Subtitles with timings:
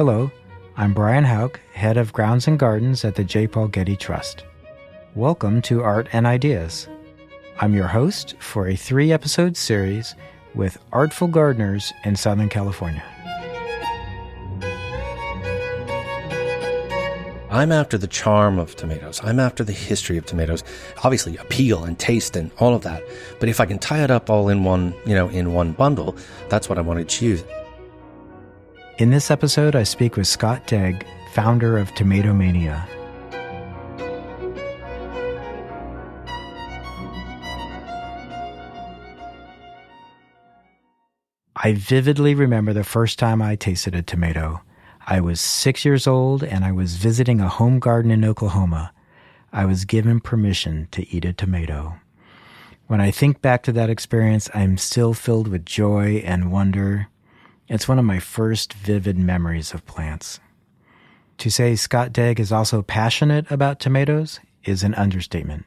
[0.00, 0.30] Hello,
[0.78, 3.46] I'm Brian Houck, head of grounds and gardens at the J.
[3.46, 4.44] Paul Getty Trust.
[5.14, 6.88] Welcome to Art and Ideas.
[7.60, 10.14] I'm your host for a three episode series
[10.54, 13.04] with artful gardeners in Southern California.
[17.50, 19.20] I'm after the charm of tomatoes.
[19.22, 20.64] I'm after the history of tomatoes.
[21.04, 23.02] Obviously, appeal and taste and all of that.
[23.38, 26.16] But if I can tie it up all in one, you know, in one bundle,
[26.48, 27.44] that's what I want to choose.
[29.00, 32.86] In this episode, I speak with Scott Daigre, founder of Tomato Mania.
[41.56, 44.60] I vividly remember the first time I tasted a tomato.
[45.06, 48.92] I was six years old and I was visiting a home garden in Oklahoma.
[49.50, 51.94] I was given permission to eat a tomato.
[52.86, 57.08] When I think back to that experience, I'm still filled with joy and wonder.
[57.70, 60.40] It's one of my first vivid memories of plants.
[61.38, 65.64] To say Scott Daigre is also passionate about tomatoes is an understatement.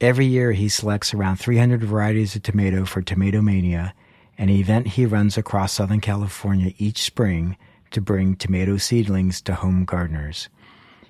[0.00, 3.94] Every year he selects around 300 varieties of tomato for Tomato Mania,
[4.36, 7.56] an event he runs across Southern California each spring
[7.92, 10.48] to bring tomato seedlings to home gardeners.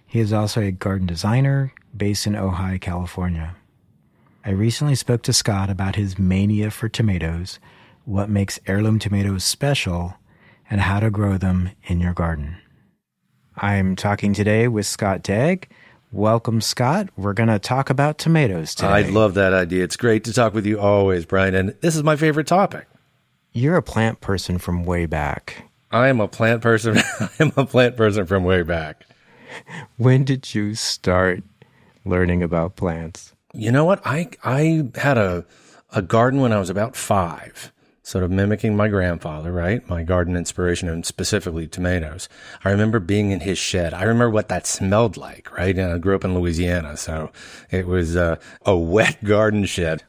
[0.07, 3.57] He is also a garden designer based in Ojai, California.
[4.45, 7.59] I recently spoke to Scott about his mania for tomatoes,
[8.05, 10.15] what makes heirloom tomatoes special,
[10.71, 12.57] and how to grow them in your garden.
[13.57, 15.69] I'm talking today with Scott Daigre.
[16.11, 17.09] Welcome, Scott.
[17.17, 18.89] We're going to talk about tomatoes today.
[18.89, 19.85] I love that idea.
[19.85, 21.55] It's great to talk with you always, Brian.
[21.55, 22.87] And this is my favorite topic.
[23.53, 25.69] You're a plant person from way back.
[25.91, 26.99] I am a plant person.
[27.39, 29.05] I'm a plant person from way back.
[29.97, 31.43] When did you start
[32.05, 33.33] learning about plants?
[33.55, 34.01] You know what?
[34.05, 35.47] I I had a
[35.91, 37.73] a garden when I was about five,
[38.09, 39.87] sort of mimicking my grandfather, right?
[39.87, 42.27] My garden inspiration and specifically tomatoes.
[42.65, 43.93] I remember being in his shed.
[43.93, 45.77] I remember what that smelled like, right?
[45.77, 47.31] And I grew up in Louisiana, so
[47.71, 50.05] it was uh, a wet garden shed.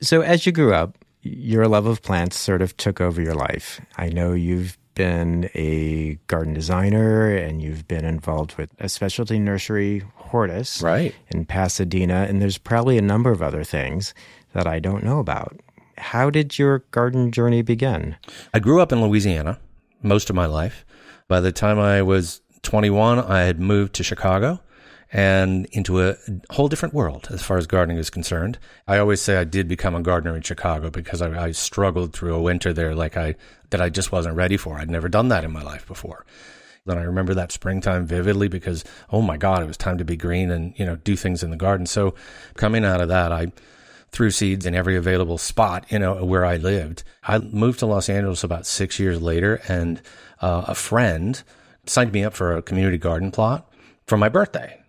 [0.00, 3.80] So as you grew up, your love of plants sort of took over your life.
[3.96, 10.04] I know you've been a garden designer and you've been involved with a specialty nursery,
[10.30, 11.12] Hortus, right.
[11.30, 14.14] in Pasadena, and there's probably a number of other things
[14.52, 15.58] that I don't know about.
[16.04, 18.16] How did your garden journey begin?
[18.52, 19.58] I grew up in Louisiana
[20.02, 20.84] most of my life.
[21.28, 24.60] By the time I was 21, I had moved to Chicago
[25.10, 26.16] and into a
[26.50, 28.58] whole different world as far as gardening is concerned.
[28.86, 32.34] I always say I did become a gardener in Chicago because I, I, struggled through
[32.34, 33.34] a winter there like I
[33.70, 34.78] that I just wasn't ready for.
[34.78, 36.26] I'd never done that in my life before.
[36.84, 40.16] Then I remember that springtime vividly because oh my god, it was time to be
[40.16, 41.86] green and you know do things in the garden.
[41.86, 42.14] So
[42.56, 43.52] coming out of that, I
[44.14, 47.02] threw seeds in every available spot, you know, where I lived.
[47.24, 50.00] I moved to Los Angeles about six years later, and
[50.40, 51.42] uh, a friend
[51.84, 53.68] signed me up for a community garden plot
[54.06, 54.80] for my birthday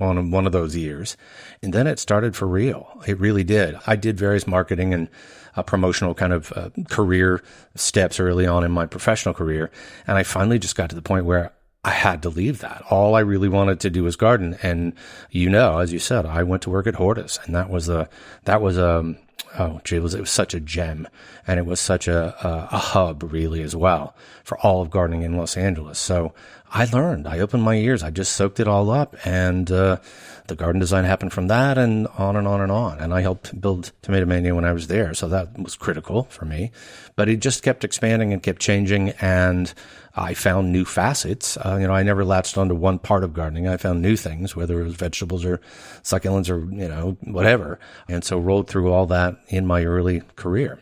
[0.00, 1.16] on one of those years.
[1.62, 3.02] And then it started for real.
[3.06, 3.76] It really did.
[3.86, 5.08] I did various marketing and
[5.56, 7.42] uh, promotional kind of uh, career
[7.74, 9.70] steps early on in my professional career.
[10.06, 11.52] And I finally just got to the point where
[11.84, 12.82] I had to leave that.
[12.90, 14.56] All I really wanted to do was garden.
[14.62, 14.94] And
[15.30, 18.08] you know, as you said, I went to work at Hortus and that was a,
[18.44, 19.18] that was a, um,
[19.58, 21.06] oh, gee, it was, it was such a gem
[21.46, 25.22] and it was such a, a, a hub really as well for all of gardening
[25.22, 25.98] in Los Angeles.
[25.98, 26.32] So
[26.74, 27.28] I learned.
[27.28, 28.02] I opened my ears.
[28.02, 29.98] I just soaked it all up, and uh,
[30.46, 32.98] the garden design happened from that, and on and on and on.
[32.98, 36.44] And I helped build Tomato Mania when I was there, so that was critical for
[36.44, 36.70] me.
[37.16, 39.72] But it just kept expanding and kept changing, and
[40.14, 41.56] I found new facets.
[41.56, 43.66] Uh, you know, I never latched onto one part of gardening.
[43.66, 45.60] I found new things, whether it was vegetables or
[46.02, 47.78] succulents or you know whatever,
[48.08, 50.80] and so rolled through all that in my early career.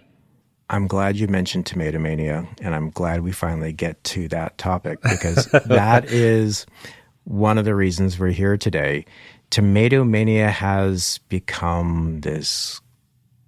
[0.68, 5.02] I'm glad you mentioned Tomato Mania, and I'm glad we finally get to that topic
[5.02, 6.66] because that is
[7.24, 9.04] one of the reasons we're here today.
[9.52, 12.80] Tomato Mania has become this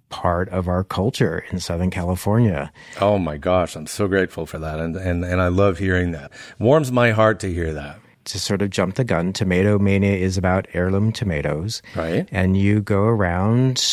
[0.09, 2.71] part of our culture in Southern California.
[3.01, 4.79] Oh my gosh, I'm so grateful for that.
[4.79, 6.31] And, and, and I love hearing that.
[6.59, 7.99] Warms my heart to hear that.
[8.25, 11.81] To sort of jump the gun, Tomato Mania is about heirloom tomatoes.
[11.95, 12.29] Right.
[12.31, 13.83] And you go around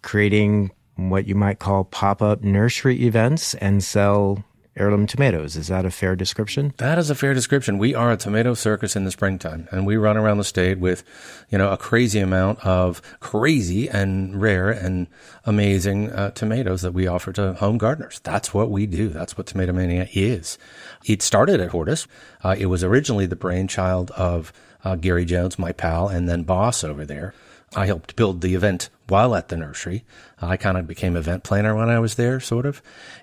[0.00, 4.42] creating what you might call pop up nursery events and sell
[4.76, 5.56] heirloom tomatoes.
[5.56, 6.72] Is that a fair description?
[6.78, 7.78] That is a fair description.
[7.78, 11.02] We are a tomato circus in the springtime, and we run around the state with,
[11.50, 15.06] you know, a crazy amount of crazy and rare and
[15.44, 18.20] amazing uh, tomatoes that we offer to home gardeners.
[18.22, 19.08] That's what we do.
[19.08, 20.58] That's what Tomato Mania is.
[21.04, 22.06] It started at Hortus.
[22.42, 24.52] Uh, it was originally the brainchild of
[24.84, 27.34] uh, Gary Jones, my pal, and then boss over there.
[27.76, 30.04] I helped build the event while at the nursery.
[30.40, 32.82] I kind of became event planner when I was there, sort of,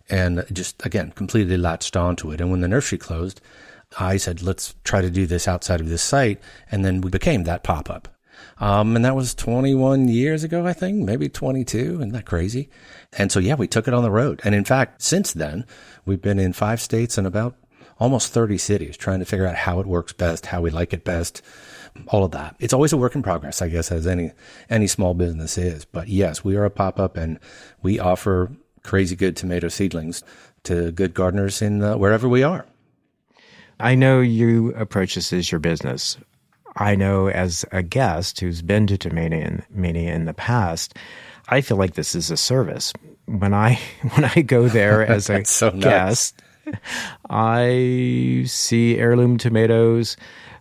[0.09, 2.39] and just again completely latched onto it.
[2.39, 3.41] And when the nursery closed,
[3.99, 6.39] I said, let's try to do this outside of this site.
[6.71, 8.07] And then we became that pop up.
[8.59, 11.95] Um, and that was 21 years ago, I think, maybe 22.
[11.95, 12.69] Isn't that crazy?
[13.13, 14.41] And so, yeah, we took it on the road.
[14.43, 15.65] And in fact, since then,
[16.05, 17.55] we've been in five states and about
[17.99, 21.03] almost 30 cities trying to figure out how it works best, how we like it
[21.03, 21.41] best,
[22.07, 22.55] all of that.
[22.59, 24.31] It's always a work in progress, I guess, as any,
[24.69, 25.85] any small business is.
[25.85, 27.39] But yes, we are a pop up and
[27.81, 28.51] we offer
[28.83, 30.23] crazy good tomato seedlings
[30.63, 32.65] to good gardeners in uh, wherever we are.
[33.79, 36.17] I know you approach this as your business.
[36.75, 40.95] I know as a guest who's been to Tomato Mania in the past,
[41.49, 42.93] I feel like this is a service.
[43.25, 43.75] When I
[44.13, 46.41] when I go there as a so guest,
[47.29, 50.17] I see heirloom tomatoes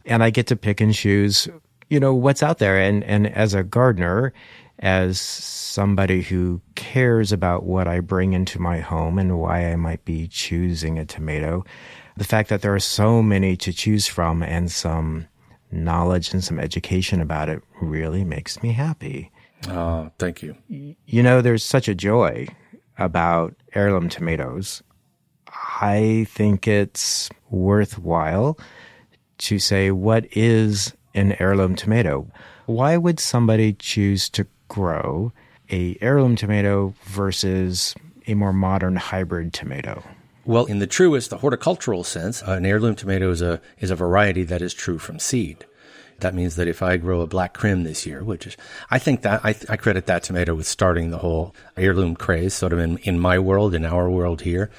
[0.07, 1.49] and I get to pick and choose,
[1.91, 2.79] you know, what's out there.
[2.79, 4.33] And and as a gardener,
[4.79, 10.05] as somebody who cares about what I bring into my home and why I might
[10.05, 11.65] be choosing a tomato,
[12.17, 15.27] the fact that there are so many to choose from and some
[15.71, 19.31] knowledge and some education about it really makes me happy.
[19.69, 20.57] Oh, thank you.
[20.69, 22.47] You know, there's such a joy
[22.99, 24.83] about heirloom tomatoes.
[25.81, 28.59] I think it's worthwhile
[29.39, 32.27] to say, what is an heirloom tomato?
[32.67, 35.33] Why would somebody choose to grow
[35.71, 37.95] a heirloom tomato versus
[38.27, 40.03] a more modern hybrid tomato?
[40.45, 44.45] Well, in the truest, the horticultural sense, an heirloom tomato is a is a variety
[44.45, 45.67] that is true from seed.
[46.21, 48.57] That means that if I grow a black krim this year, which is,
[48.91, 52.73] I think that I, I credit that tomato with starting the whole heirloom craze, sort
[52.73, 54.71] of in, in my world, in our world here.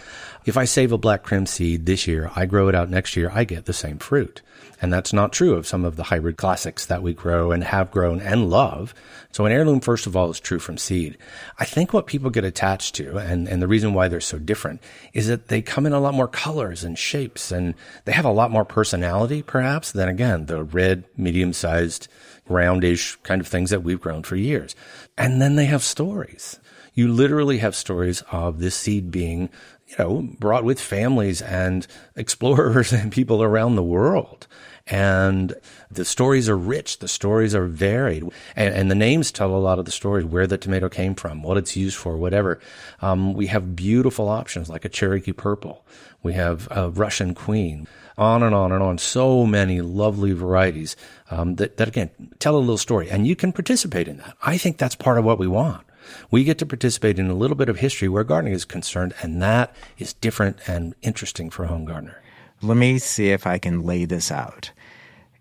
[0.47, 3.29] If I save a black krim seed this year, I grow it out next year,
[3.33, 4.41] I get the same fruit.
[4.81, 7.91] And that's not true of some of the hybrid classics that we grow and have
[7.91, 8.94] grown and love.
[9.33, 11.17] So an heirloom, first of all, is true from seed.
[11.59, 14.81] I think what people get attached to and, and the reason why they're so different
[15.11, 18.31] is that they come in a lot more colors and shapes and they have a
[18.31, 22.07] lot more personality, perhaps, than again, the red, medium sized,
[22.47, 24.77] roundish kind of things that we've grown for years.
[25.17, 26.57] And then they have stories.
[26.94, 29.49] You literally have stories of this seed being
[29.88, 34.48] you know, brought with families and explorers and people around the world.
[34.89, 35.54] And
[35.92, 37.00] the stories are rich.
[37.00, 38.24] The stories are varied.
[38.56, 41.44] And, and, the names tell a lot of the stories, where the tomato came from,
[41.44, 42.60] what it's used for, whatever.
[43.01, 45.86] Um, we have beautiful options like a Cherokee Purple.
[46.24, 47.88] We have a Russian Queen.
[48.18, 48.98] On and on and on.
[48.98, 50.95] So many lovely varieties
[51.30, 52.10] um, that, that, again,
[52.40, 53.10] tell a little story.
[53.12, 54.38] And you can participate in that.
[54.42, 55.86] I think that's part of what we want.
[56.31, 59.42] We get to participate in a little bit of history where gardening is concerned, and
[59.42, 62.21] that is different and interesting for a home gardener.
[62.62, 64.71] Let me see if I can lay this out.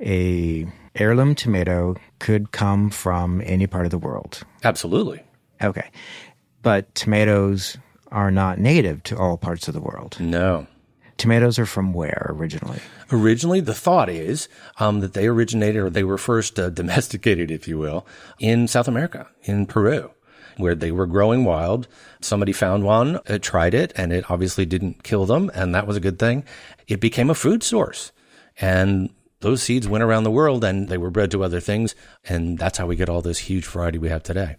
[0.00, 4.42] A heirloom tomato could come from any part of the world.
[4.62, 5.22] Absolutely.
[5.62, 5.90] Okay.
[6.62, 7.78] But tomatoes
[8.10, 10.16] are not native to all parts of the world.
[10.20, 10.66] No.
[11.16, 12.80] Tomatoes are from where originally?
[13.10, 14.48] Originally, the thought is
[14.78, 18.06] um, that they originated or they were first uh, domesticated, if you will,
[18.38, 20.10] in South America, in Peru
[20.56, 21.88] where they were growing wild.
[22.20, 25.96] Somebody found one, uh, tried it, and it obviously didn't kill them, and that was
[25.96, 26.44] a good thing.
[26.88, 28.12] It became a food source.
[28.58, 29.10] And
[29.40, 31.94] those seeds went around the world and they were bred to other things.
[32.24, 34.56] And that's how we get all this huge variety we have today.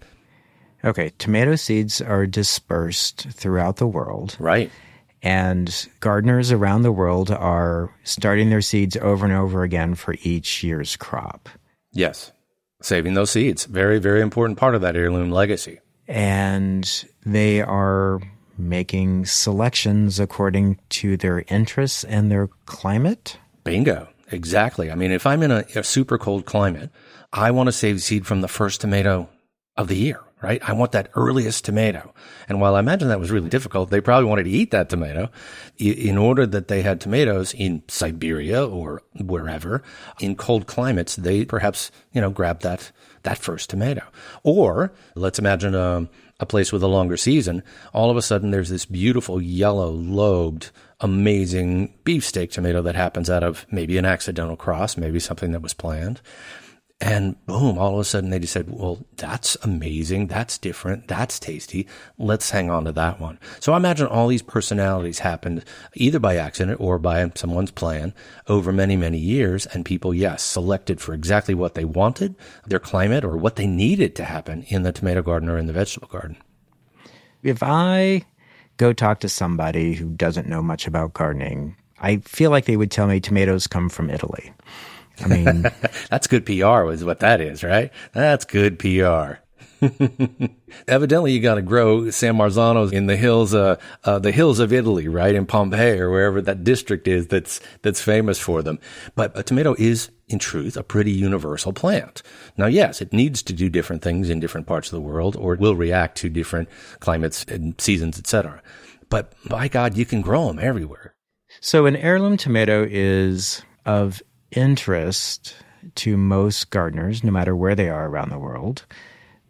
[0.85, 1.11] Okay.
[1.17, 4.37] Tomato seeds are dispersed throughout the world.
[4.39, 4.71] Right.
[5.23, 10.63] And gardeners around the world are starting their seeds over and over again for each
[10.63, 11.49] year's crop.
[11.91, 12.31] Yes.
[12.81, 13.65] Saving those seeds.
[13.65, 18.19] Very, very important part of that heirloom legacy and they are
[18.57, 23.37] making selections according to their interests and their climate.
[23.63, 24.07] Bingo.
[24.31, 24.91] Exactly.
[24.91, 26.89] I mean, if I'm in a, a super cold climate,
[27.31, 29.29] I want to save seed from the first tomato
[29.77, 30.61] of the year, right?
[30.67, 32.13] I want that earliest tomato.
[32.49, 35.29] And while I imagine that was really difficult, they probably wanted to eat that tomato
[35.77, 39.81] in order that they had tomatoes in Siberia or wherever
[40.19, 41.15] in cold climates.
[41.15, 42.91] They perhaps, you know, grabbed that
[43.27, 44.03] that first tomato.
[44.43, 46.07] Or let's imagine a,
[46.39, 47.61] a place with a longer season.
[47.93, 53.43] All of a sudden, there's this beautiful yellow lobed, amazing beefsteak tomato that happens out
[53.43, 56.21] of maybe an accidental cross, maybe something that was planned.
[56.99, 60.27] And boom, all of a sudden they just said, well, that's amazing.
[60.27, 61.07] That's different.
[61.07, 61.85] That's tasty.
[62.17, 63.37] Let's hang on to that one.
[63.59, 65.63] So I imagine all these personalities happened
[65.93, 68.15] either by accident or by someone's plan
[68.47, 69.67] over many, many years.
[69.67, 72.33] And people, yes, selected for exactly what they wanted,
[72.65, 75.73] their climate or what they needed to happen in the tomato garden or in the
[75.73, 76.37] vegetable garden.
[77.43, 78.25] If I
[78.77, 82.89] go talk to somebody who doesn't know much about gardening, I feel like they would
[82.89, 84.51] tell me tomatoes come from Italy.
[85.23, 85.65] I mean,
[86.09, 87.91] that's good PR, is what that is, right?
[88.13, 89.41] That's good PR.
[90.87, 94.73] Evidently, you got to grow San Marzano's in the hills, uh, uh, the hills of
[94.73, 98.79] Italy, right in Pompeii or wherever that district is that's that's famous for them.
[99.15, 102.23] But a tomato is, in truth, a pretty universal plant.
[102.57, 105.53] Now, yes, it needs to do different things in different parts of the world, or
[105.53, 106.69] it will react to different
[106.99, 108.61] climates and seasons, etc.
[109.09, 111.13] But by God, you can grow them everywhere.
[111.61, 115.55] So, an heirloom tomato is of interest
[115.95, 118.85] to most gardeners, no matter where they are around the world,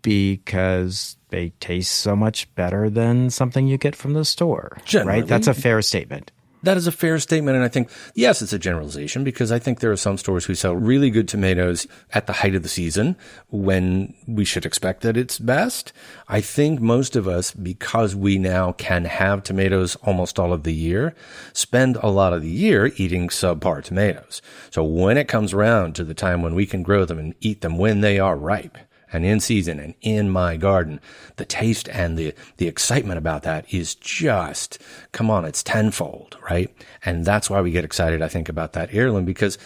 [0.01, 4.77] because they taste so much better than something you get from the store.
[4.85, 5.21] Generally.
[5.21, 5.27] Right?
[5.27, 6.31] That's a fair statement.
[6.63, 7.55] That is a fair statement.
[7.55, 10.55] And I think, yes, it's a generalization because I think there are some stores who
[10.55, 13.15] sell really good tomatoes at the height of the season
[13.49, 15.93] when we should expect that it's best.
[16.27, 20.73] I think most of us, because we now can have tomatoes almost all of the
[20.73, 21.15] year,
[21.53, 24.41] spend a lot of the year eating subpar tomatoes.
[24.71, 27.61] So when it comes around to the time when we can grow them and eat
[27.61, 28.77] them when they are ripe,
[29.11, 30.99] and in season and in my garden,
[31.37, 34.79] the taste and the, the excitement about that is just,
[35.11, 36.73] come on, it's tenfold, right?
[37.05, 39.57] And that's why we get excited, I think, about that heirloom because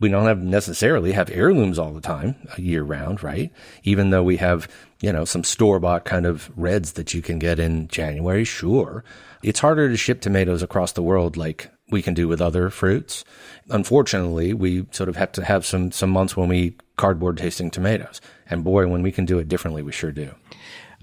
[0.00, 3.52] we don't have necessarily have heirlooms all the time, uh, year round, right?
[3.84, 4.68] Even though we have,
[5.00, 9.04] you know, some store bought kind of reds that you can get in January, sure.
[9.42, 13.24] It's harder to ship tomatoes across the world like we can do with other fruits.
[13.70, 17.70] Unfortunately, we sort of have to have some, some months when we eat cardboard tasting
[17.70, 18.20] tomatoes.
[18.50, 20.34] And boy, when we can do it differently, we sure do.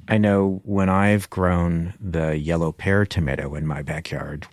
[0.07, 4.47] I know when I've grown the yellow pear tomato in my backyard,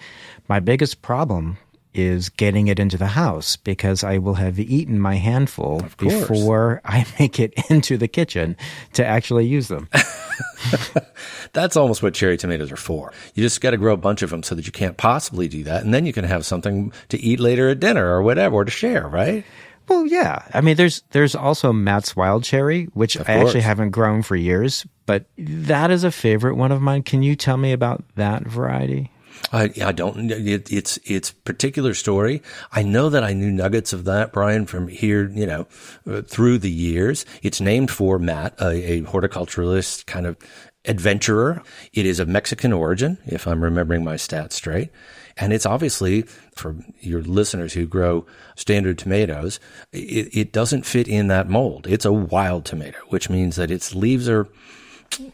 [0.48, 1.58] my biggest problem
[1.94, 7.06] is getting it into the house because I will have eaten my handful before I
[7.18, 8.56] make it into the kitchen
[8.94, 9.88] to actually use them.
[11.52, 13.12] That's almost what cherry tomatoes are for.
[13.34, 15.64] You just got to grow a bunch of them so that you can't possibly do
[15.64, 15.82] that.
[15.82, 18.70] And then you can have something to eat later at dinner or whatever, or to
[18.70, 19.44] share, right?
[19.88, 20.44] Well, yeah.
[20.54, 24.86] I mean, there's there's also Matt's wild cherry, which I actually haven't grown for years,
[25.04, 27.02] but that is a favorite one of mine.
[27.02, 29.10] Can you tell me about that variety?
[29.52, 30.30] I, I don't.
[30.30, 32.42] It, it's it's particular story.
[32.72, 35.28] I know that I knew nuggets of that, Brian, from here.
[35.28, 35.66] You know,
[36.06, 37.24] uh, through the years.
[37.42, 40.36] It's named for Matt, a, a horticulturalist, kind of
[40.84, 41.62] adventurer.
[41.92, 44.90] It is of Mexican origin, if I'm remembering my stats straight.
[45.36, 46.22] And it's obviously
[46.54, 49.58] for your listeners who grow standard tomatoes,
[49.92, 51.86] it, it doesn't fit in that mold.
[51.86, 54.48] It's a wild tomato, which means that its leaves are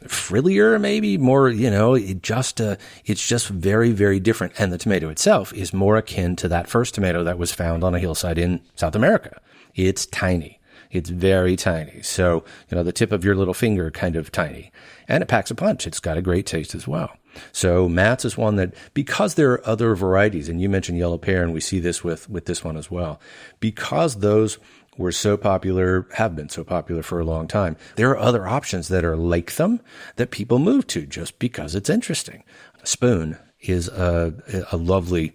[0.06, 4.54] frillier, maybe more, you know, it just, uh, it's just very, very different.
[4.58, 7.94] And the tomato itself is more akin to that first tomato that was found on
[7.94, 9.40] a hillside in South America.
[9.74, 10.60] It's tiny.
[10.90, 12.02] It's very tiny.
[12.02, 14.72] So, you know, the tip of your little finger kind of tiny.
[15.08, 15.86] And it packs a punch.
[15.86, 17.16] It's got a great taste as well.
[17.52, 21.42] So Matt's is one that because there are other varieties, and you mentioned yellow pear,
[21.42, 23.20] and we see this with, with this one as well,
[23.60, 24.58] because those
[24.98, 27.76] were so popular, have been so popular for a long time.
[27.96, 29.80] There are other options that are like them
[30.16, 32.44] that people move to just because it's interesting.
[32.84, 34.34] Spoon is a,
[34.72, 35.34] a lovely,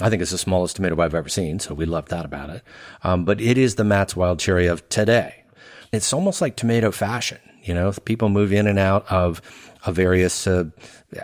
[0.00, 2.62] I think it's the smallest tomato I've ever seen, so we love that about it.
[3.02, 5.44] Um, but it is the Matt's Wild Cherry of today.
[5.92, 7.38] It's almost like tomato fashion.
[7.66, 9.42] You know, people move in and out of,
[9.84, 10.70] of various, uh,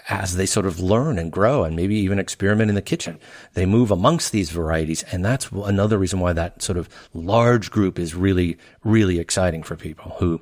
[0.08, 3.20] as they sort of learn and grow and maybe even experiment in the kitchen.
[3.54, 5.04] They move amongst these varieties.
[5.04, 9.76] And that's another reason why that sort of large group is really, really exciting for
[9.76, 10.40] people who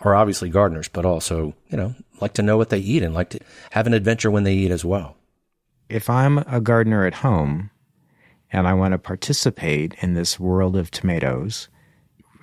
[0.00, 3.30] are obviously gardeners, but also, you know, like to know what they eat and like
[3.30, 3.40] to
[3.70, 5.16] have an adventure when they eat as well.
[5.88, 7.70] If I'm a gardener at home
[8.52, 11.68] and I want to participate in this world of tomatoes,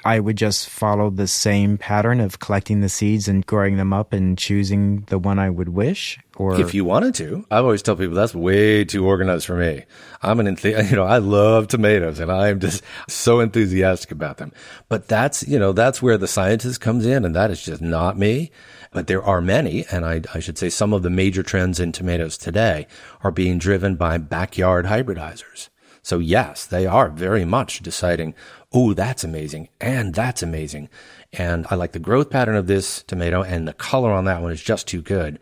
[0.06, 4.14] I would just follow the same pattern of collecting the seeds and growing them up
[4.14, 6.20] and choosing the one I would wish?
[6.36, 9.84] Or if you wanted to, I always tell people that's way too organized for me.
[10.22, 14.52] I'm an enth- you know I love tomatoes and I'm just so enthusiastic about them.
[14.90, 18.16] But that's you know that's where the scientist comes in, and that is just not
[18.16, 18.52] me.
[18.92, 21.92] But there are many, and I, I should say some of the major trends in
[21.92, 22.88] tomatoes today
[23.24, 25.70] are being driven by backyard hybridizers.
[26.06, 28.36] So yes, they are very much deciding,
[28.76, 29.70] oh, that's amazing.
[29.80, 30.90] And that's amazing.
[31.32, 34.52] And I like the growth pattern of this tomato and the color on that one
[34.52, 35.40] is just too good.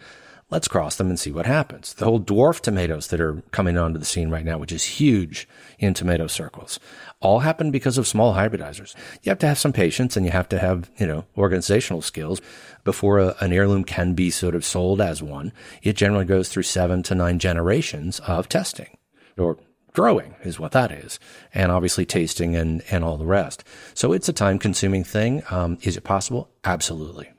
[0.52, 1.96] Let's cross them and see what happens.
[1.96, 5.48] The whole dwarf tomatoes that are coming onto the scene right now, which is huge
[5.80, 6.80] in tomato circles,
[7.22, 8.94] all happen because of small hybridizers.
[9.24, 12.40] You have to have some patience and you have to have, you know, organizational skills
[12.84, 15.54] before a, an heirloom can be sort of sold as one.
[15.82, 18.96] It generally goes through seven to nine generations of testing
[19.40, 19.58] or
[19.94, 21.20] growing is what that is.
[21.54, 23.64] And obviously tasting and, and all the rest.
[23.94, 25.44] So it's a time consuming thing.
[25.50, 26.50] Um, is it possible?
[26.64, 27.32] Absolutely.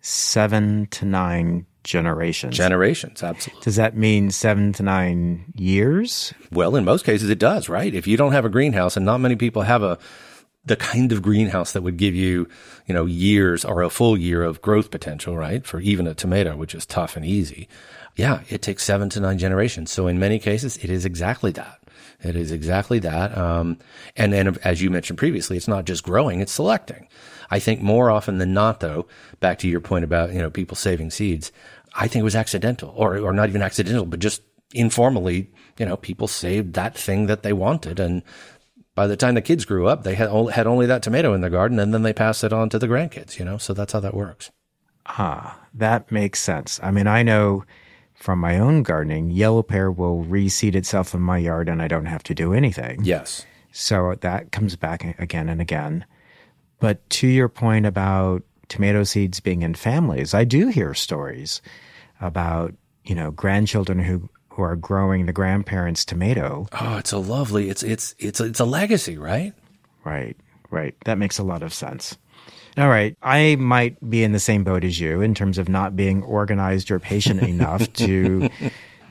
[0.00, 2.56] Seven to nine generations.
[2.56, 3.62] Generations, absolutely.
[3.64, 6.32] Does that mean seven to nine years?
[6.50, 7.94] Well, in most cases it does, right?
[7.94, 9.98] If you don't have a greenhouse and not many people have a,
[10.64, 12.48] the kind of greenhouse that would give you,
[12.86, 15.66] you know, years or a full year of growth potential, right?
[15.66, 17.68] For even a tomato, which is tough and easy.
[18.16, 19.90] Yeah, it takes seven to nine generations.
[19.90, 21.79] So in many cases, it is exactly that.
[22.22, 23.36] It is exactly that.
[23.36, 23.78] Um,
[24.16, 27.08] and then, as you mentioned previously, it's not just growing; it's selecting.
[27.50, 29.06] I think more often than not, though,
[29.40, 31.52] back to your point about you know people saving seeds,
[31.94, 35.50] I think it was accidental, or or not even accidental, but just informally.
[35.78, 38.22] You know, people saved that thing that they wanted, and
[38.94, 41.40] by the time the kids grew up, they had only, had only that tomato in
[41.40, 43.38] their garden, and then they passed it on to the grandkids.
[43.38, 44.50] You know, so that's how that works.
[45.06, 46.78] Ah, that makes sense.
[46.82, 47.64] I mean, I know
[48.20, 52.06] from my own gardening, yellow pear will reseed itself in my yard and I don't
[52.06, 53.00] have to do anything.
[53.02, 53.46] Yes.
[53.72, 56.04] So that comes back again and again.
[56.80, 61.62] But to your point about tomato seeds being in families, I do hear stories
[62.20, 62.74] about,
[63.04, 66.66] you know, grandchildren who who are growing the grandparents' tomato.
[66.78, 67.70] Oh, it's a lovely.
[67.70, 69.54] It's it's it's a, it's a legacy, right?
[70.04, 70.36] Right.
[70.70, 70.94] Right.
[71.04, 72.18] That makes a lot of sense.
[72.80, 73.14] All right.
[73.22, 76.90] I might be in the same boat as you in terms of not being organized
[76.90, 78.48] or patient enough to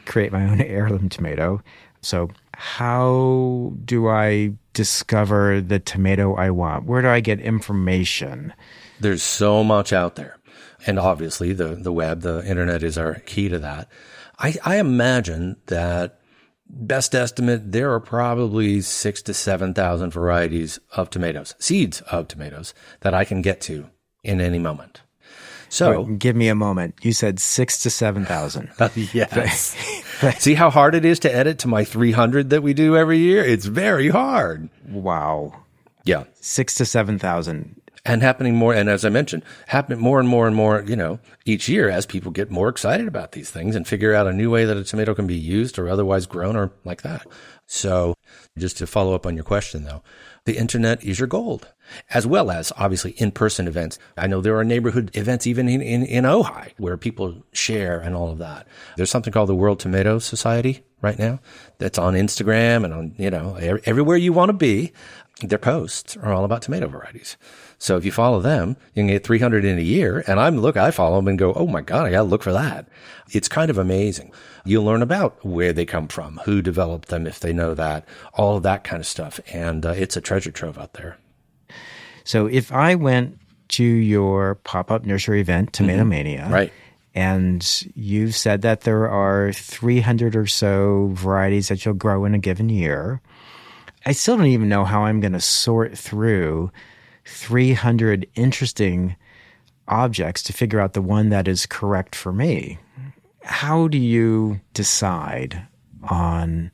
[0.07, 1.61] create my own heirloom tomato.
[2.01, 6.85] So, how do I discover the tomato I want?
[6.85, 8.53] Where do I get information?
[8.99, 10.37] There's so much out there.
[10.87, 13.87] And obviously, the, the web, the internet is our key to that.
[14.39, 16.18] I, I imagine that
[16.69, 23.13] best estimate, there are probably six to 7,000 varieties of tomatoes, seeds of tomatoes that
[23.13, 23.89] I can get to
[24.23, 25.01] in any moment.
[25.69, 26.95] So Wait, give me a moment.
[27.01, 28.69] You said six to 7,000.
[28.79, 29.75] Uh, yes.
[30.39, 33.43] See how hard it is to edit to my 300 that we do every year?
[33.43, 34.69] It's very hard.
[34.87, 35.53] Wow.
[36.03, 36.23] Yeah.
[36.41, 38.73] Six to 7,000 and happening more.
[38.73, 42.05] And as I mentioned, happening more and more and more, you know, each year as
[42.05, 44.83] people get more excited about these things and figure out a new way that a
[44.83, 47.25] tomato can be used or otherwise grown or like that.
[47.65, 48.15] So
[48.57, 50.01] just to follow up on your question though,
[50.45, 51.67] the internet is your gold,
[52.09, 53.99] as well as obviously in-person events.
[54.17, 58.15] I know there are neighborhood events even in, in, in Ojai where people share and
[58.15, 58.67] all of that.
[58.97, 61.39] There's something called the World Tomato Society right now
[61.77, 64.91] that's on Instagram and on, you know, everywhere you want to be.
[65.41, 67.37] Their posts are all about tomato varieties.
[67.77, 70.23] So if you follow them, you can get 300 in a year.
[70.27, 72.43] And I'm look, I follow them and go, oh my God, I got to look
[72.43, 72.87] for that.
[73.31, 74.33] It's kind of amazing.
[74.65, 78.57] You'll learn about where they come from, who developed them, if they know that, all
[78.57, 79.39] of that kind of stuff.
[79.53, 81.17] And uh, it's a treasure trove out there.
[82.25, 86.09] So if I went to your pop up nursery event, Tomato mm-hmm.
[86.09, 86.73] Mania, right.
[87.15, 92.39] and you've said that there are 300 or so varieties that you'll grow in a
[92.39, 93.21] given year.
[94.05, 96.71] I still don't even know how I'm going to sort through
[97.25, 99.15] 300 interesting
[99.87, 102.77] objects to figure out the one that is correct for me.
[103.43, 105.67] How do you decide
[106.09, 106.71] on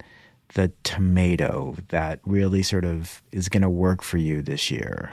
[0.54, 5.12] the tomato that really sort of is going to work for you this year?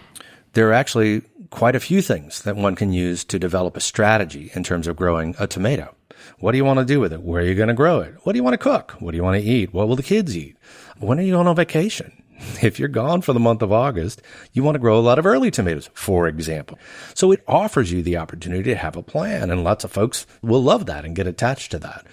[0.52, 4.50] There are actually quite a few things that one can use to develop a strategy
[4.54, 5.94] in terms of growing a tomato.
[6.38, 7.22] What do you want to do with it?
[7.22, 8.14] Where are you going to grow it?
[8.22, 8.92] What do you want to cook?
[8.98, 9.72] What do you want to eat?
[9.72, 10.56] What will the kids eat?
[10.98, 12.12] When are you going on vacation?
[12.62, 14.20] If you're gone for the month of August,
[14.52, 16.78] you want to grow a lot of early tomatoes, for example.
[17.14, 20.62] So it offers you the opportunity to have a plan, and lots of folks will
[20.62, 22.04] love that and get attached to that.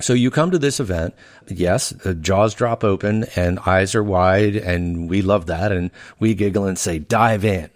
[0.00, 1.14] So you come to this event,
[1.46, 6.66] yes, jaws drop open and eyes are wide, and we love that, and we giggle
[6.66, 7.70] and say, dive in.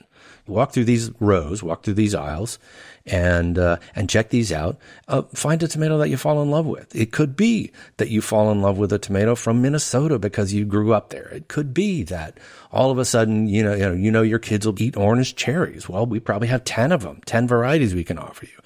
[0.47, 2.59] Walk through these rows, walk through these aisles,
[3.09, 4.79] and uh, and check these out.
[5.09, 6.95] Uh, find a tomato that you fall in love with.
[6.95, 10.65] It could be that you fall in love with a tomato from Minnesota because you
[10.65, 11.29] grew up there.
[11.29, 12.39] It could be that
[12.71, 15.37] all of a sudden you know you know, you know your kids will eat orange
[15.37, 15.89] cherries.
[15.89, 18.59] Well, we probably have ten of them, ten varieties we can offer you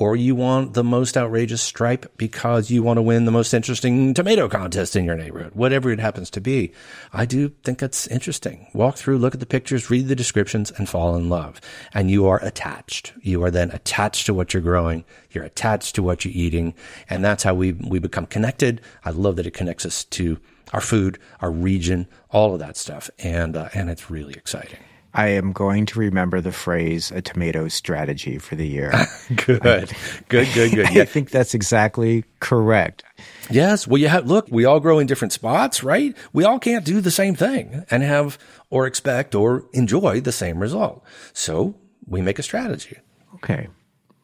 [0.00, 4.14] or you want the most outrageous stripe because you want to win the most interesting
[4.14, 6.72] tomato contest in your neighborhood, whatever it happens to be.
[7.12, 8.66] I do think it's interesting.
[8.72, 11.60] Walk through, look at the pictures, read the descriptions, and fall in love.
[11.92, 13.12] And you are attached.
[13.20, 15.04] You are then attached to what you're growing.
[15.32, 16.72] You're attached to what you're eating.
[17.10, 18.80] And that's how we, we become connected.
[19.04, 20.38] I love that it connects us to
[20.72, 23.10] our food, our region, all of that stuff.
[23.18, 24.78] And, uh, and it's really exciting.
[25.12, 28.92] I am going to remember the phrase a tomato strategy for the year.
[29.28, 29.92] good, good,
[30.28, 30.90] good, good.
[30.92, 31.02] Yeah.
[31.02, 33.02] I think that's exactly correct.
[33.50, 33.86] Yes.
[33.86, 36.16] Well, you have, look, we all grow in different spots, right?
[36.32, 38.38] We all can't do the same thing and have
[38.70, 41.02] or expect or enjoy the same result.
[41.32, 41.74] So
[42.06, 42.98] we make a strategy.
[43.36, 43.68] Okay.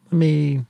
[0.06, 0.64] Let me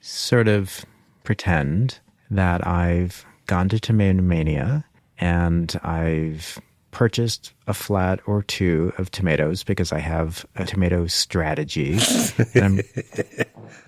[0.00, 0.84] sort of
[1.22, 2.00] pretend
[2.30, 4.84] that I've gone to Tomato Mania
[5.18, 6.60] and I've
[6.94, 11.98] purchased a flat or two of tomatoes because I have a tomato strategy.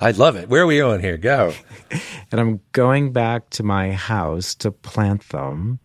[0.01, 0.49] I love it.
[0.49, 1.17] Where are we going here?
[1.17, 1.55] Go.
[2.33, 5.79] And I'm going back to my house to plant them.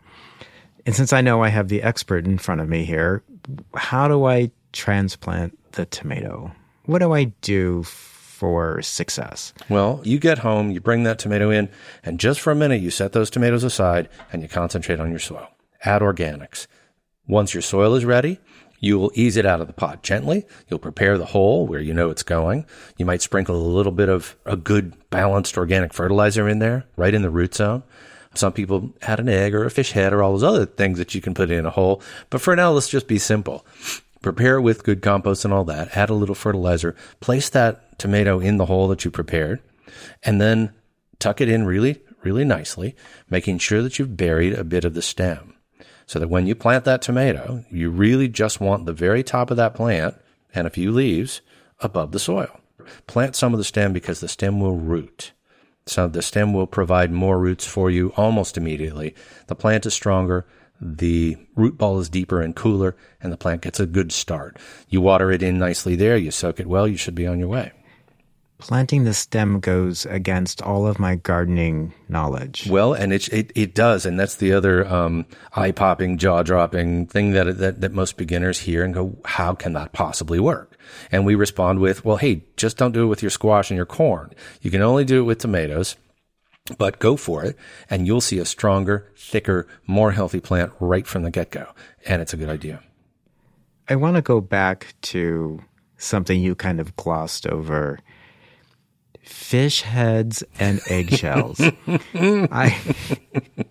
[0.84, 3.22] And since I know I have the expert in front of me here,
[3.76, 6.50] how do I transplant the tomato?
[6.86, 9.54] What do I do for success?
[9.68, 11.68] Well, you get home, you bring that tomato in,
[12.02, 15.20] and just for a minute, you set those tomatoes aside and you concentrate on your
[15.20, 15.46] soil.
[15.84, 16.66] Add organics.
[17.32, 18.38] Once your soil is ready,
[18.78, 20.44] you will ease it out of the pot gently.
[20.68, 22.66] You'll prepare the hole where you know it's going.
[22.98, 27.14] You might sprinkle a little bit of a good balanced organic fertilizer in there, right
[27.14, 27.84] in the root zone.
[28.34, 31.14] Some people add an egg or a fish head or all those other things that
[31.14, 32.02] you can put in a hole.
[32.28, 33.64] But for now, let's just be simple.
[34.20, 35.96] Prepare with good compost and all that.
[35.96, 36.94] Add a little fertilizer.
[37.20, 39.62] Place that tomato in the hole that you prepared
[40.22, 40.70] and then
[41.18, 42.94] tuck it in really, really nicely,
[43.30, 45.51] making sure that you've buried a bit of the stem
[46.12, 49.56] so that when you plant that tomato, you really just want the very top of
[49.56, 50.14] that plant
[50.54, 51.40] and a few leaves
[51.80, 52.60] above the soil.
[53.06, 55.32] Plant some of the stem because the stem will root.
[55.86, 59.14] So the stem will provide more roots for you almost immediately.
[59.46, 60.44] The plant is stronger,
[60.78, 64.58] the root ball is deeper and cooler, and the plant gets a good start.
[64.90, 67.48] You water it in nicely there, you soak it well, you should be on your
[67.48, 67.72] way.
[68.62, 72.68] Planting the stem goes against all of my gardening knowledge.
[72.70, 77.06] Well, and it it, it does, and that's the other um, eye popping, jaw dropping
[77.06, 80.78] thing that, that that most beginners hear and go, "How can that possibly work?"
[81.10, 83.84] And we respond with, "Well, hey, just don't do it with your squash and your
[83.84, 84.32] corn.
[84.60, 85.96] You can only do it with tomatoes."
[86.78, 87.56] But go for it,
[87.90, 91.66] and you'll see a stronger, thicker, more healthy plant right from the get go.
[92.06, 92.80] And it's a good idea.
[93.88, 95.60] I want to go back to
[95.98, 97.98] something you kind of glossed over
[99.22, 101.60] fish heads and eggshells.
[102.14, 102.76] I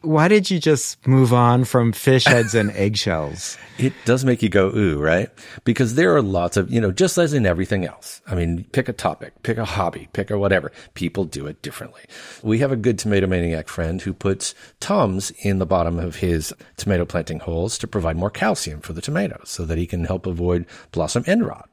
[0.00, 3.58] why did you just move on from fish heads and eggshells?
[3.78, 5.28] It does make you go, ooh, right?
[5.64, 8.22] Because there are lots of, you know, just as in everything else.
[8.26, 10.70] I mean, pick a topic, pick a hobby, pick a whatever.
[10.94, 12.02] People do it differently.
[12.44, 16.54] We have a good tomato maniac friend who puts Tums in the bottom of his
[16.76, 20.26] tomato planting holes to provide more calcium for the tomatoes so that he can help
[20.26, 21.68] avoid blossom end rot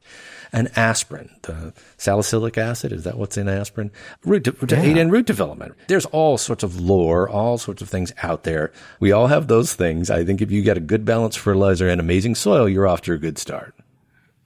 [0.55, 2.93] and aspirin, the salicylic acid.
[2.93, 3.91] Is that what's in aspirin?
[4.23, 4.81] Root to, to yeah.
[4.81, 5.75] aid in root development.
[5.87, 8.71] There's all sorts of lore, all sorts of things out there.
[9.01, 10.09] We all have those things.
[10.09, 13.13] I think if you get a good balanced fertilizer and amazing soil, you're off to
[13.13, 13.75] a good start.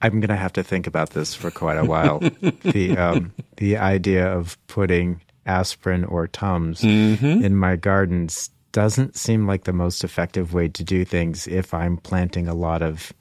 [0.02, 2.18] I'm going to have to think about this for quite a while.
[2.62, 7.44] the um, the idea of putting aspirin or Tums mm-hmm.
[7.44, 11.96] in my gardens doesn't seem like the most effective way to do things if I'm
[11.96, 13.12] planting a lot of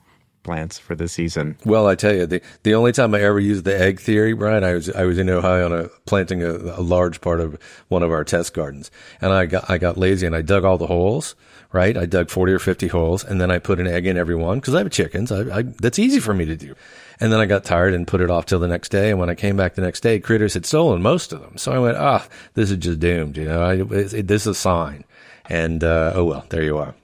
[0.49, 1.55] plants for the season.
[1.63, 4.63] Well, I tell you, the the only time I ever used the egg theory, Brian,
[4.63, 7.55] I was I was in Ohio on a planting a, a large part of
[7.87, 8.89] one of our test gardens,
[9.21, 11.35] and I got I got lazy and I dug all the holes.
[11.71, 14.33] Right, I dug forty or fifty holes, and then I put an egg in every
[14.33, 15.31] one because I have chickens.
[15.31, 16.73] I, I, that's easy for me to do.
[17.19, 19.11] And then I got tired and put it off till the next day.
[19.11, 21.57] And when I came back the next day, critters had stolen most of them.
[21.57, 23.37] So I went, ah, this is just doomed.
[23.37, 25.03] You know, I, it, it, this is a sign.
[25.47, 26.95] And uh, oh well, there you are.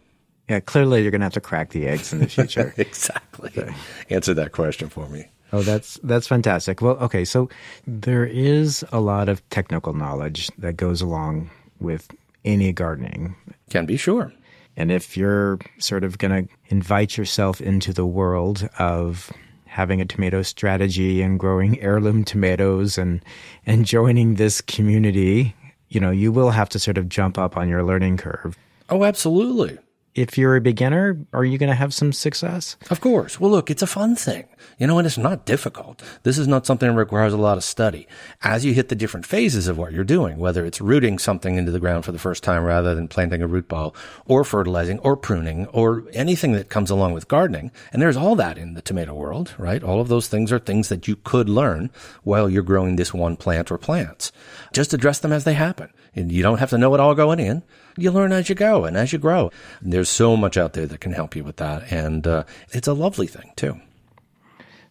[0.49, 2.73] Yeah, clearly you're going to have to crack the eggs in the future.
[2.77, 3.51] exactly.
[3.53, 3.69] So.
[4.09, 5.25] Answer that question for me.
[5.51, 6.81] Oh, that's that's fantastic.
[6.81, 7.49] Well, okay, so
[7.87, 12.09] there is a lot of technical knowledge that goes along with
[12.43, 13.35] any gardening.
[13.69, 14.33] Can be sure.
[14.77, 19.31] And if you're sort of going to invite yourself into the world of
[19.65, 23.23] having a tomato strategy and growing heirloom tomatoes and
[23.65, 25.55] and joining this community,
[25.89, 28.57] you know, you will have to sort of jump up on your learning curve.
[28.89, 29.77] Oh, absolutely
[30.15, 32.77] if you're a beginner, are you going to have some success?
[32.89, 33.39] Of course.
[33.39, 34.45] Well, look, it's a fun thing.
[34.77, 36.01] You know, and it's not difficult.
[36.23, 38.07] This is not something that requires a lot of study.
[38.41, 41.71] As you hit the different phases of what you're doing, whether it's rooting something into
[41.71, 45.15] the ground for the first time rather than planting a root ball, or fertilizing, or
[45.15, 49.13] pruning, or anything that comes along with gardening, and there's all that in the tomato
[49.13, 49.83] world, right?
[49.83, 51.89] All of those things are things that you could learn
[52.23, 54.31] while you're growing this one plant or plants.
[54.73, 55.91] Just address them as they happen.
[56.15, 57.63] And you don't have to know it all going in
[57.97, 59.51] you learn as you go and as you grow.
[59.81, 61.91] There's so much out there that can help you with that.
[61.91, 63.79] And uh, it's a lovely thing, too.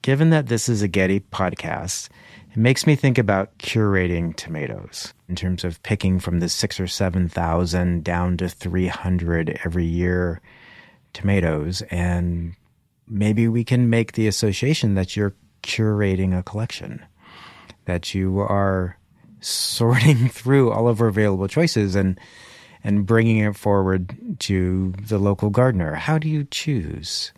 [0.05, 2.11] Given that this is a Getty podcast,
[2.51, 6.87] it makes me think about curating tomatoes in terms of picking from the six or
[6.87, 10.43] 7,000 down to 300 every year
[11.15, 11.81] tomatoes.
[11.91, 12.55] And
[13.09, 17.03] maybe we can make the association that you're curating a collection,
[17.87, 18.99] that you are
[19.41, 22.21] sorting through all of our available choices and
[22.87, 25.95] and bringing it forward to the local gardener?
[25.95, 27.33] How do you choose?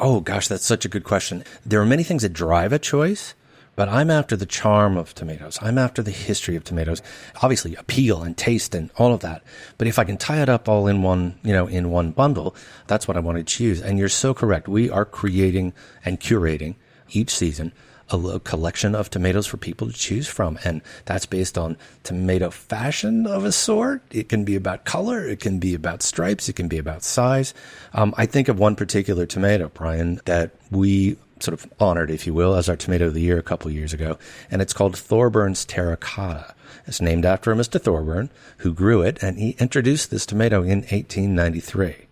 [0.00, 1.44] Oh, gosh, that's such a good question.
[1.66, 3.34] There are many things that drive a choice,
[3.76, 5.58] but I'm after the charm of tomatoes.
[5.60, 7.02] I'm after the history of tomatoes.
[7.42, 9.42] Obviously, appeal and taste and all of that.
[9.78, 12.54] But if I can tie it up all in one, you know, in one bundle,
[12.86, 13.80] that's what I want to choose.
[13.80, 14.68] And you're so correct.
[14.68, 15.72] We are creating
[16.04, 16.76] and curating
[17.10, 17.72] each season
[18.10, 20.58] a, collection of tomatoes for people to choose from.
[20.64, 24.02] And that's based on tomato fashion of a sort.
[24.10, 25.26] It can be about color.
[25.26, 26.48] It can be about stripes.
[26.48, 27.54] It can be about size.
[27.92, 32.34] Um, I think of one particular tomato, Brian, that we sort of honored, if you
[32.34, 34.18] will, as our tomato of the year a couple years ago.
[34.50, 36.54] And it's called Thorburn's Terracotta.
[36.86, 37.80] It's named after Mr.
[37.80, 42.06] Thorburn, who grew it, and he introduced this tomato in 1893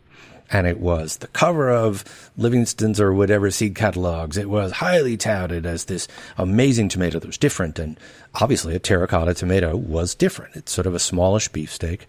[0.50, 2.04] and it was the cover of
[2.36, 4.36] Livingston's or whatever seed catalogs.
[4.36, 7.98] It was highly touted as this amazing tomato that was different, and
[8.34, 10.56] obviously a terracotta tomato was different.
[10.56, 12.06] It's sort of a smallish beefsteak.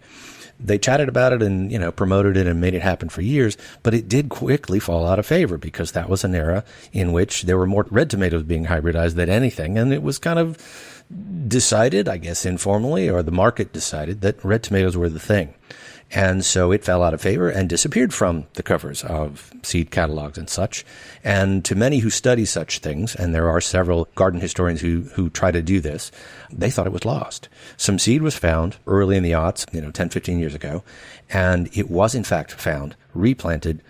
[0.60, 3.56] They chatted about it and you know promoted it and made it happen for years,
[3.82, 7.42] but it did quickly fall out of favor because that was an era in which
[7.42, 10.58] there were more red tomatoes being hybridized than anything, and it was kind of
[11.48, 15.54] decided, I guess informally, or the market decided that red tomatoes were the thing.
[16.14, 20.36] And so it fell out of favor and disappeared from the covers of seed catalogs
[20.36, 20.84] and such.
[21.24, 25.30] And to many who study such things, and there are several garden historians who, who
[25.30, 26.12] try to do this,
[26.52, 27.48] they thought it was lost.
[27.78, 30.82] Some seed was found early in the aughts, you know, 10, 15 years ago,
[31.30, 33.80] and it was in fact found, replanted,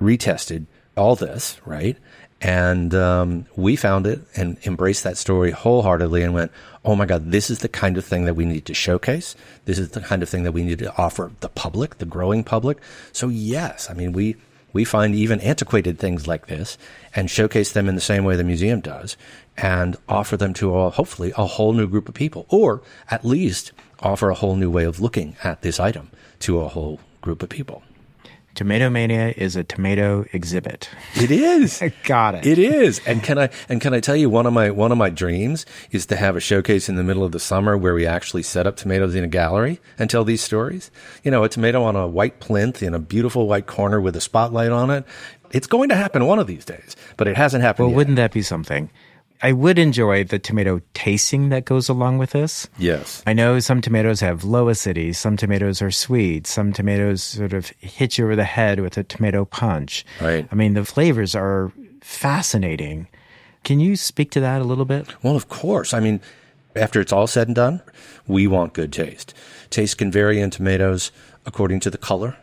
[0.00, 1.96] retested, all this, right?
[2.40, 6.50] And um, we found it and embraced that story wholeheartedly and went,
[6.84, 9.36] oh my God, this is the kind of thing that we need to showcase.
[9.64, 12.42] This is the kind of thing that we need to offer the public, the growing
[12.42, 12.78] public.
[13.12, 14.36] So yes, I mean, we,
[14.72, 16.78] we find even antiquated things like this
[17.14, 19.16] and showcase them in the same way the museum does
[19.56, 23.72] and offer them to a, hopefully a whole new group of people or at least
[24.00, 27.48] offer a whole new way of looking at this item to a whole group of
[27.48, 27.82] people.
[28.54, 30.90] Tomato Mania is a tomato exhibit.
[31.14, 31.82] It is.
[32.04, 32.46] Got it.
[32.46, 33.00] It is.
[33.06, 35.64] And can I and can I tell you one of my one of my dreams
[35.90, 38.66] is to have a showcase in the middle of the summer where we actually set
[38.66, 40.90] up tomatoes in a gallery and tell these stories.
[41.24, 44.20] You know, a tomato on a white plinth in a beautiful white corner with a
[44.20, 45.04] spotlight on it.
[45.52, 47.86] It's going to happen one of these days, but it hasn't happened.
[47.86, 47.96] Well, yet.
[47.96, 48.90] wouldn't that be something?
[49.40, 52.68] I would enjoy the tomato tasting that goes along with this.
[52.78, 53.22] Yes.
[53.26, 57.68] I know some tomatoes have low acidity, some tomatoes are sweet, some tomatoes sort of
[57.78, 60.04] hit you over the head with a tomato punch.
[60.20, 60.46] Right.
[60.50, 63.08] I mean, the flavors are fascinating.
[63.64, 65.06] Can you speak to that a little bit?
[65.22, 65.94] Well, of course.
[65.94, 66.20] I mean,
[66.74, 67.82] after it's all said and done,
[68.26, 69.34] we want good taste.
[69.70, 71.12] Taste can vary in tomatoes
[71.46, 72.36] according to the color,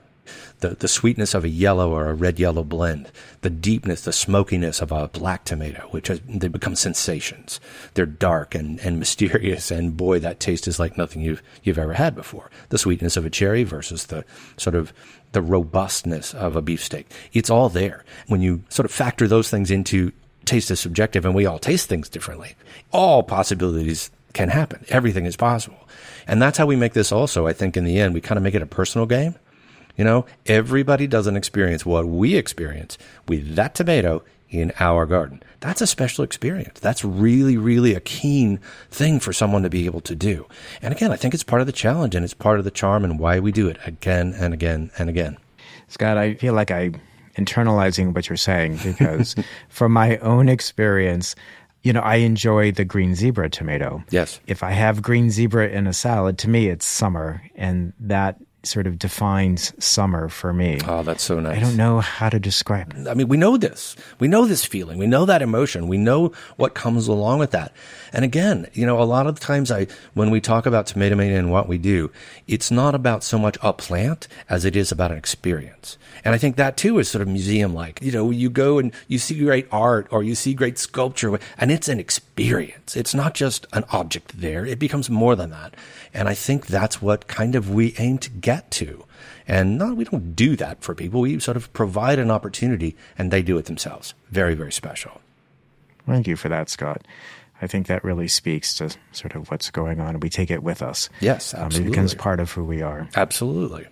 [0.60, 4.82] the, the sweetness of a yellow or a red yellow blend, the deepness, the smokiness
[4.82, 7.60] of a black tomato, which has, they become sensations.
[7.94, 11.94] They're dark and, and mysterious, and boy, that taste is like nothing you've, you've ever
[11.94, 12.50] had before.
[12.70, 14.26] The sweetness of a cherry versus the
[14.58, 14.94] sort of
[15.32, 17.12] the robustness of a beefsteak.
[17.34, 18.04] It's all there.
[18.28, 20.12] When you sort of factor those things into
[20.46, 22.56] taste is subjective and we all taste things differently,
[22.92, 24.84] all possibilities can happen.
[24.90, 25.88] Everything is possible.
[26.28, 27.48] And that's how we make this also.
[27.48, 29.36] I think in the end, we kind of make it a personal game
[30.00, 35.44] you know, everybody doesn't experience what we experience with that tomato in our garden.
[35.60, 36.80] That's a special experience.
[36.80, 40.48] That's really, really a keen thing for someone to be able to do.
[40.82, 43.04] And again, I think it's part of the challenge and it's part of the charm
[43.04, 45.36] and why we do it again and again and again.
[45.90, 46.92] Scott, I feel like I
[47.38, 49.36] internalizing what you're saying because
[49.68, 51.36] from my own experience,
[51.84, 54.02] you know, I enjoy the green zebra tomato.
[54.12, 54.40] Yes.
[54.48, 58.88] If I have green zebra in a salad, to me it's summer and that sort
[58.88, 60.80] of defines summer for me.
[60.86, 61.58] Oh, that's so nice.
[61.58, 63.08] I don't know how to describe it.
[63.08, 63.96] I mean, we know this.
[64.20, 64.98] We know this feeling.
[64.98, 65.88] We know that emotion.
[65.88, 67.72] We know what comes along with that.
[68.12, 71.16] And again, you know, a lot of the times I, when we talk about tomato
[71.16, 72.12] mania and what we do,
[72.48, 75.98] it's not about so much a plant as it is about an experience.
[76.26, 78.02] And I think that too is sort of museum like.
[78.02, 81.72] You know, you go and you see great art or you see great sculpture and
[81.72, 82.98] it's an experience.
[82.98, 84.66] It's not just an object there.
[84.66, 85.76] It becomes more than that.
[86.14, 89.06] And I think that's what kind of we aim to get to.
[89.48, 91.22] And no, we don't do that for people.
[91.22, 94.14] We sort of provide an opportunity and they do it themselves.
[94.30, 95.22] Very, very special.
[96.06, 97.06] Thank you for that, Scott.
[97.62, 100.20] I think that really speaks to sort of what's going on.
[100.20, 101.10] We take it with us.
[101.20, 101.80] Yes, absolutely.
[101.80, 103.10] Um, it becomes part of who we are.
[103.16, 103.88] Absolutely.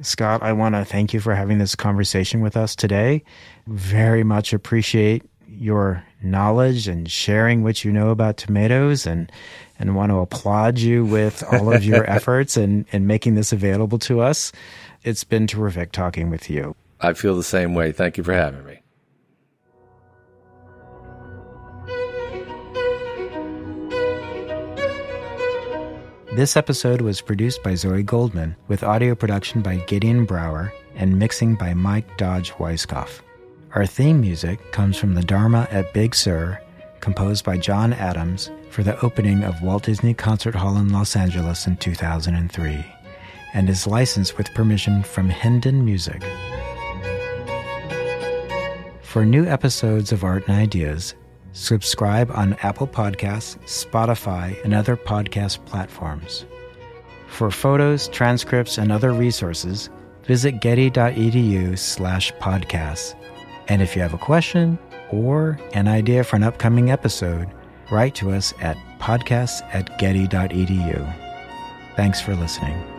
[0.00, 3.22] Scott, I want to thank you for having this conversation with us today.
[3.66, 9.30] Very much appreciate your knowledge and sharing what you know about tomatoes and
[9.82, 13.52] and want to applaud you with all of your efforts and in, in making this
[13.52, 14.52] available to us.
[15.02, 16.76] It's been terrific talking with you.
[17.00, 17.90] I feel the same way.
[17.90, 18.78] Thank you for having me.
[26.36, 31.56] This episode was produced by Zoe Goldman, with audio production by Gideon Brower and mixing
[31.56, 33.20] by Mike Dodge Weiskopf.
[33.74, 36.58] Our theme music comes from the Dharma at Big Sur,
[37.02, 41.66] composed by John Adams for the opening of Walt Disney Concert Hall in Los Angeles
[41.66, 42.86] in 2003,
[43.52, 46.22] and is licensed with permission from Hendon Music.
[49.02, 51.14] For new episodes of Art and Ideas,
[51.52, 56.46] subscribe on Apple Podcasts, Spotify, and other podcast platforms.
[57.26, 59.90] For photos, transcripts, and other resources,
[60.22, 63.14] visit getty.edu slash podcasts.
[63.68, 64.78] And if you have a question
[65.12, 67.48] or an idea for an upcoming episode,
[67.90, 71.14] write to us at podcasts at getty.edu.
[71.96, 72.91] Thanks for listening.